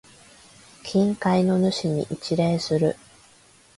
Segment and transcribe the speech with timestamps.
[0.83, 2.95] 近海の主に一礼する。